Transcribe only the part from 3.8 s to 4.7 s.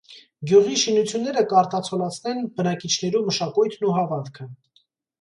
ու հաւատքը։